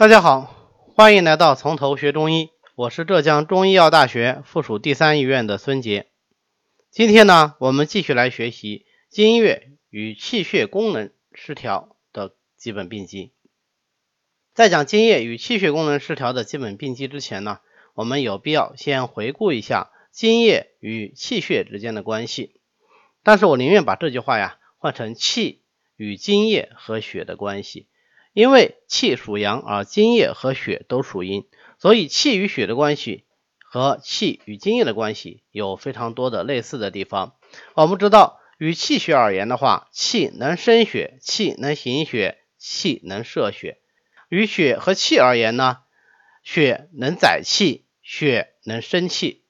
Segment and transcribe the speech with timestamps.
[0.00, 6.06] 大家好，欢迎来到从头学中医，我是浙江中医药大学附属第三医院的孙杰。
[6.90, 13.34] 今天呢，我们继续来学习津液与气血功能失调的基本病机。
[14.54, 17.58] 在讲津液与气血功能失调的基本病机之前呢，
[17.92, 22.58] 我们有必要先回顾一下津液与气血之间的关系。
[23.22, 25.60] 但是我宁愿把这句话呀换成气
[25.96, 27.86] 与津液和血的关系，
[28.32, 31.46] 因为气属阳，而津液和血都属阴，
[31.78, 33.24] 所以气与血的关系
[33.58, 37.34] 和气与津液的关系有非常多的类似的地方。
[37.74, 43.78] 我们知道，与气血而言的话，气能生血，气能行血，气能摄血；
[44.28, 45.78] 与血和气而言呢，
[46.42, 49.44] 血能载气，血能生气。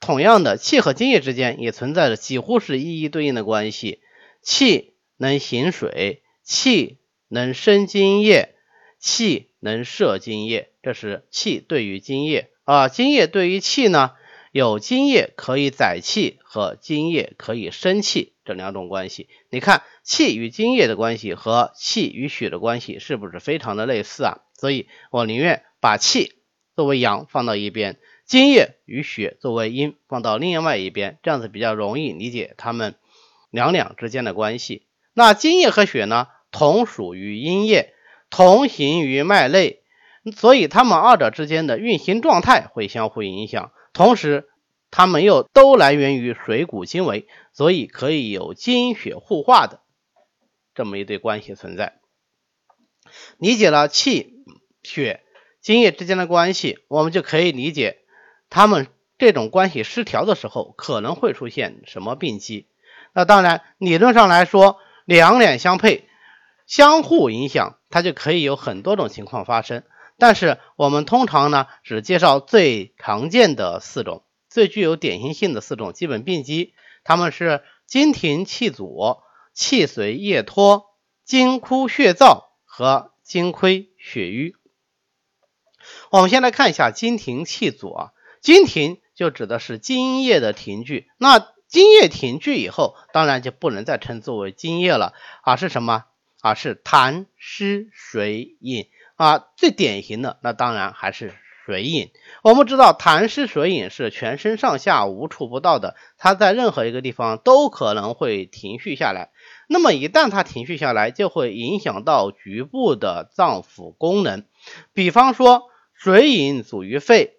[0.00, 4.00] 同样的，气和津液之间也存在着几乎是一一对应的关系。
[4.42, 6.99] 气能行水，气
[7.32, 8.56] 能生津液，
[8.98, 12.88] 气能摄津液，这是气对于津液啊。
[12.88, 14.12] 津液对于气呢，
[14.50, 19.28] 有津液可以载气和津液可以生气这两种关系。
[19.48, 24.38] 你看，气与津液的关系和气与血的关系是不是非常的类似啊？
[24.58, 26.34] 所以我宁愿把气
[26.74, 28.00] 作为阳放到一边。
[28.26, 32.96] 津液与血作为阴放到另外一边，这样子比较容易理解它们
[33.50, 34.86] 两两之间的关系。
[35.14, 37.94] 那津液和血呢，同属于阴液，
[38.30, 39.82] 同行于脉内，
[40.36, 43.72] 所以它们二者之间的运行状态会相互影响。
[43.92, 44.48] 同时，
[44.90, 49.80] 它们又都来源于水谷精微，所以可以有精血互化的
[50.74, 51.98] 这么一对关系存在。
[53.38, 54.44] 理解了气、
[54.82, 55.22] 血、
[55.60, 57.98] 津液之间的关系，我们就可以理解。
[58.48, 62.66] 他们这种关系失调的时候，可能会出现什么病机？
[63.12, 66.08] 那当然，理论上来说，两两相配，
[66.70, 69.82] 相互影响，它就可以有很多种情况发生。
[70.18, 79.16] 但是我们通常呢，只介绍最常见的四种、最具有典型性的四种基本病机，它们是经停气阻、
[79.52, 80.84] 气随液脱、
[81.24, 84.54] 经枯血燥和经亏血瘀。
[86.10, 88.12] 我们先来看一下经停气阻啊。
[88.40, 96.04] 经停就指的是津液的停聚，那津液停聚以后，当然就不能再称作为津液了，而是什么？
[96.42, 98.86] 而是痰湿水饮
[99.16, 99.46] 啊。
[99.56, 101.34] 最典型的那当然还是
[101.64, 102.10] 水饮。
[102.42, 109.30] 我们知道痰湿水饮是全身上下无处不到的，它在任何一个地方都可能会停蓄下来。
[109.68, 114.44] 那么一旦它停蓄下来，就会影响到局部的脏腑功能，
[114.92, 115.64] 比方说
[115.94, 117.36] 水饮阻于肺。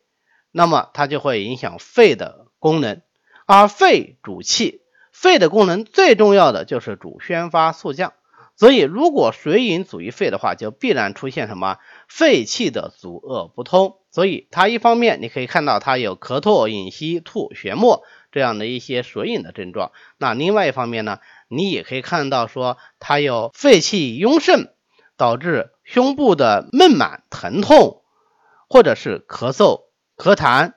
[0.53, 3.01] 那么它就会影响肺的功能，
[3.45, 4.81] 而肺主气，
[5.13, 8.11] 肺的功能最重要的就是主宣发速降，
[8.61, 13.97] 所以如果水饮阻于肺的话，就必然出现什么肺气的阻遏不通。
[14.11, 21.17] 所以它一方面你可以看到它有咳唾、饮息、吐、血沫这样的一些水饮的症状，那另外一方面呢，
[21.47, 24.67] 你也可以看到说它有肺气壅盛，
[25.17, 28.03] 导致胸部的闷满、疼痛，
[28.69, 29.85] 或者是咳嗽。
[30.17, 30.73] 咳痰、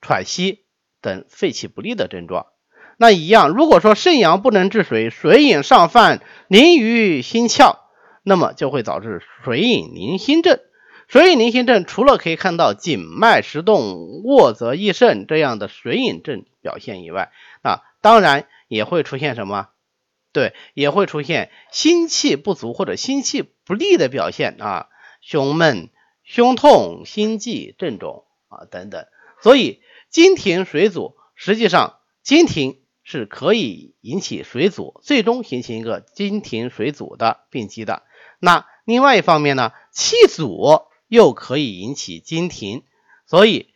[0.00, 0.66] 喘息
[1.00, 2.46] 等肺气不利的症状，
[3.04, 7.80] 那一样，如果说肾阳不能治水，水饮上犯凝于心窍，
[8.22, 10.58] 那么就会导致水饮凝心症。
[11.06, 19.68] 水饮凝心症除了可以看到颈脉实动、卧则益肾这样的水饮症表现以外，啊，当然也会出现什么？
[20.32, 24.86] 对，也会出现心气不足或者心气不利的表现啊，
[25.20, 25.90] 胸闷、
[26.24, 28.24] 胸痛、心悸症肿。
[28.48, 29.04] 啊，等等，
[29.42, 38.02] 所以经停水阻，实际上经停是可以引起水阻，最终形成一个经停水阻的病机的。
[38.40, 42.82] 那另外一方面呢，气阻又可以引起经停，
[43.26, 43.68] 所以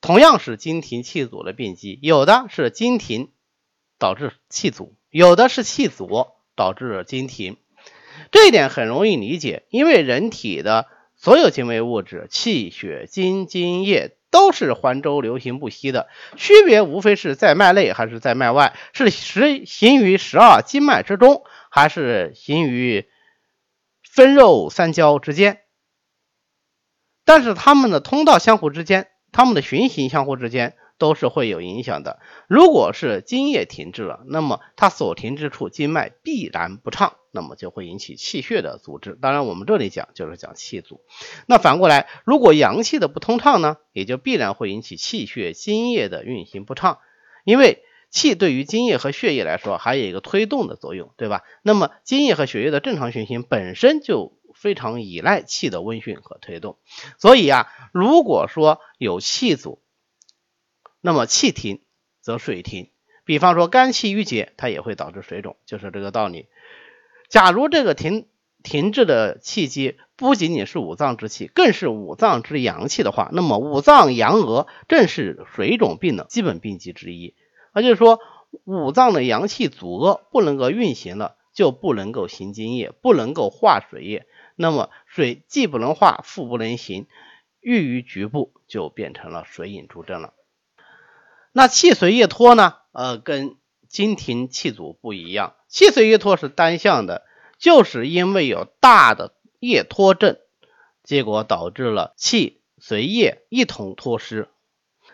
[0.00, 3.30] 同样是经停气阻的病机，有的是经停
[3.98, 6.26] 导致气阻，有的是气阻
[6.56, 7.56] 导致经停。
[8.32, 10.88] 这一点很容易理解，因为人体的。
[11.20, 16.06] 所有精微物质，气血津津液都是环周流行不息的，
[16.36, 23.08] 区别无非是在脉内还是在脉外，是十行于十二经脉之中，还是行于
[24.08, 25.62] 分肉三焦之间。
[27.24, 30.76] 但是它们的通道相互之间，它们的循行相互之间。
[30.98, 32.20] 都是会有影响的。
[32.48, 39.16] 如果是津液停滞了，那么它所停之处经脉必然不畅，那么就会引起气血的阻滞。
[39.20, 41.00] 当然，我们这里讲就是讲气阻。
[41.46, 46.98] 那反过来，如果阳气的不通畅呢，也就必然会引起气血津液的运行不畅。
[47.44, 51.44] 因为气对于津液和血液来说，还有一个推动的作用，对吧？
[51.62, 56.76] 那么津液和血液的正常运行本身就非常依赖气的温煦和推动。
[57.18, 59.80] 所以啊，如果说有气阻，
[61.00, 61.82] 那么气停
[62.20, 62.90] 则水停。
[63.24, 66.46] 比方说肝气郁结，它也会导致水肿，就是这个道理。
[67.28, 68.26] 假如这个停
[68.62, 77.34] 停滞的气机不仅仅是五脏之气，更是五脏之阳气的话，那么五脏阳额正是水肿病的基本病机之一。
[77.74, 78.18] 那就是说，
[78.64, 84.26] 五脏的阳气阻遏，不能够运行了，就不能够行津液，不能够化水液。
[84.56, 87.06] 那么水既不能化，腹不能行，
[87.60, 90.32] 郁于局部，就变成了水饮诸症了。
[91.52, 92.74] 那气随液脱呢？
[92.92, 93.56] 呃，跟
[93.88, 97.22] 经停气阻不一样，气随液脱是单向的，
[97.58, 100.36] 就是因为有大的液脱症，
[101.02, 104.48] 结果导致了气随液一同脱失。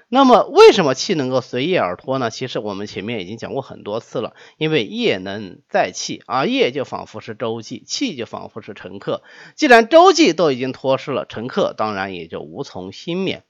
[0.09, 2.31] 那么为什么气能够随液而脱呢？
[2.31, 9.23] 其实我们前面已经讲过很多次了，因为液能载气，而液就仿佛是舟楫，气就仿佛是乘客。
[9.57, 13.45] 既然舟楫都已经脱失了，乘客当然也就无从幸免。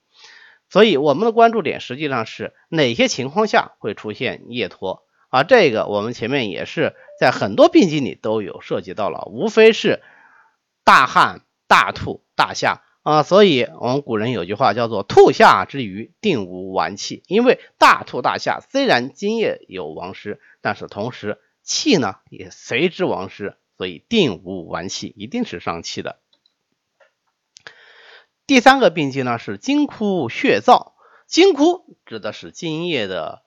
[0.69, 5.44] 所以我们的关注点实际上是哪些情况下会出现液脱啊？
[5.44, 10.02] 这个我们前面也是在很多病机里都有涉及到了，无非是
[10.84, 13.22] 大汗、大吐、大下啊。
[13.22, 17.22] 所以我们古人有句话叫做“吐下之余，定无完气”。
[17.28, 26.19] 因为大吐大下，虽然津液有亡失，但是同时气呢也随之亡失，所以定无完气，一定是伤气的。
[28.46, 30.93] 第三个病机呢是津枯血燥，
[31.26, 33.43] 津枯指的是津液的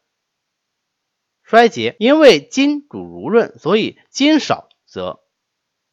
[1.44, 5.19] 衰竭，因为津主濡润，所以津少则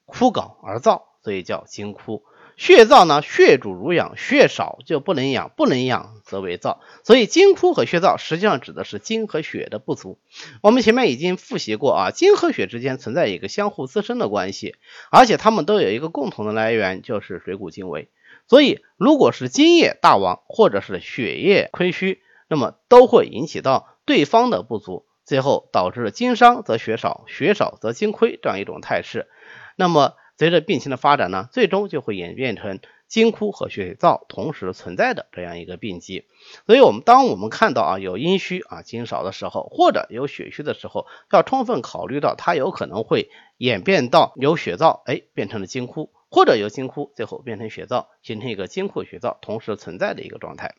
[0.06, 2.24] 枯槁而燥，所以叫津枯。
[2.56, 10.18] 血燥呢，血主濡养，血少就不能养，不能养则为燥，所以津枯和血燥实际上指的是津和血的不足。
[10.62, 14.76] 我们前面已经复习过啊，津和血之间存在一个相互滋生的关系，
[15.10, 18.08] 而且它们都有一个共同的来源，就是水谷精微。
[18.46, 29.29] 所以，如果是津液大亡，或者是血液亏虚，那么都会引起到对方的不足，最后导致津伤则血少，血少则津亏这样一种态势。
[29.76, 36.26] 那么，随着病情的发展呢，最终就会演变成津枯和血燥同时存在的这样一个病机。
[36.67, 46.11] 所以，我们当我们看到啊有阴虚啊津少的时候，或者有血虚的时候，要充分考虑到它有可能会演变到有血燥，哎，变成了津枯。
[46.34, 50.75] 或者由金枯最后变成血燥，形成一个金枯血燥同时存在的一个状态。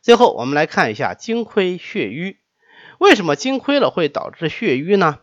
[0.00, 2.38] 最后我们来看一下金亏血瘀，
[3.00, 5.18] 为什么金亏了会导致血瘀呢？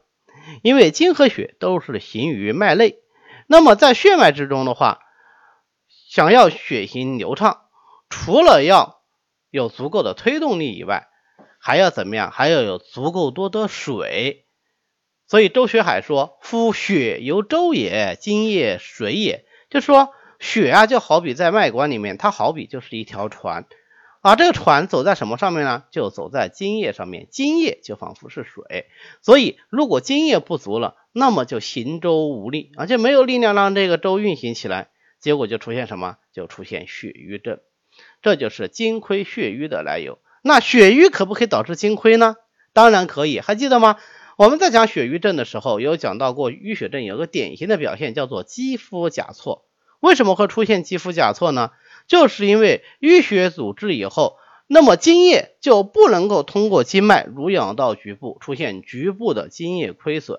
[0.63, 2.99] 因为金和血都是行于脉内，
[3.47, 4.99] 那么在血脉之中的话，
[6.09, 7.69] 想要血行流畅，
[8.09, 9.01] 除了要
[9.49, 11.07] 有足够的推动力以外，
[11.57, 12.31] 还要怎么样？
[12.31, 14.45] 还要有足够多的水。
[15.33, 23.65] 所以周学海说：“夫血由周也，津液水也。”就说血啊，就好比在脉管里面，它好比就是一条船
[24.21, 24.35] 啊。
[24.35, 25.85] 这个船走在什么上面呢？
[25.89, 28.85] 就走在津液上面，津液就仿佛是水。
[29.23, 34.89] 所以如果津液不足了，那么就行舟无力啊，就没有力量让这个舟运行起来，
[35.19, 36.17] 结果就出现什么？
[36.31, 37.57] 就出现血瘀症。
[38.21, 40.19] 这就是金亏血瘀的来由。
[40.43, 42.35] 那血瘀可不可以导致金亏呢？
[42.71, 43.97] 当然可以，还记得吗？
[44.43, 49.63] 我们在讲血瘀症的时候，有讲到过淤血症有个典型的表现叫做肌肤甲错。
[50.01, 51.71] 为什么会出现肌肤甲错呢？
[52.07, 54.35] 就是因为淤血阻滞以后，
[54.67, 60.37] 那么津液就不能够通过经脉濡养到局部，出现局部的津液亏损，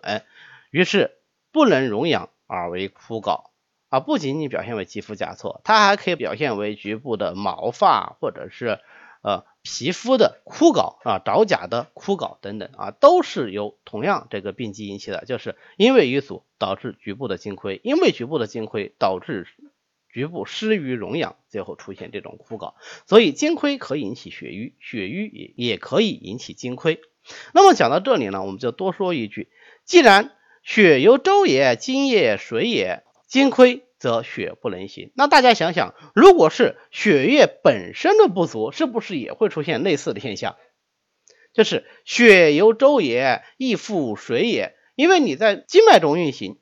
[0.70, 1.12] 于是
[1.50, 3.44] 不能荣养而为枯槁
[3.88, 4.00] 啊。
[4.00, 8.80] 不仅仅表现为肌肤甲错，它还可以表现为局部的毛发或者是
[9.24, 9.44] 呃。
[9.66, 19.48] 皮肤的枯槁啊，着甲的枯槁等等啊，都是由同样这个病机引起的，就是因为瘀阻导致局部的津亏，因为局部的津亏导致
[20.12, 22.74] 局部失于荣养，最后出现这种枯槁。
[23.06, 27.00] 所以津亏可以引起血瘀，血瘀也也可以引起津亏。
[27.54, 29.48] 那么讲到这里呢，我们就多说一句，
[29.86, 33.86] 既然血由周也，津液水也，津亏。
[34.04, 35.12] 则血不能行。
[35.14, 40.56] 那大家想想，如果是血液本身的不足，是不是也会出现类似的现象？
[41.54, 44.74] 就是血由周也，亦复水也。
[44.94, 46.58] 因为你在经脉中运行，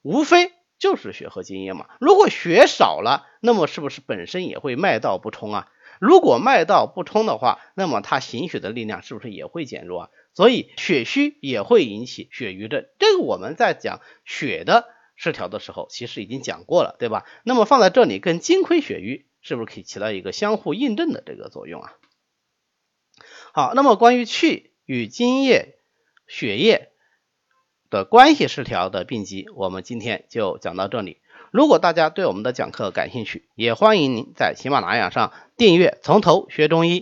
[0.00, 1.86] 无非就是血和津液嘛。
[2.00, 5.68] 如果血少了，那么是不是本身也会脉道不通啊？
[6.00, 10.08] 如果脉道不通的话，那么它行血的力量是不是也会减弱啊？
[10.32, 12.86] 所以血虚也会引起血瘀症。
[12.98, 14.95] 这个我们在讲血的。
[15.16, 17.24] 失调的时候，其实已经讲过了，对吧？
[17.42, 21.94] 那么放在这里跟金亏血瘀是不是可以起到一个相互印证的这个作用啊？
[23.52, 25.78] 好，那么关于气与津液、
[26.28, 26.90] 血液
[27.88, 31.22] 的关系失调的病机，我们今天就讲到这里。
[31.50, 37.00] 如果大家对我们的讲课感兴趣，也欢迎您在喜马拉雅上订阅《从头学中医》。